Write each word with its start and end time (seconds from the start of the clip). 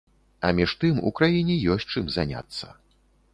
А 0.47 0.49
між 0.59 0.71
тым, 0.83 1.01
у 1.09 1.11
краіне 1.19 1.59
ёсць 1.75 1.87
чым 1.97 2.09
заняцца. 2.17 2.73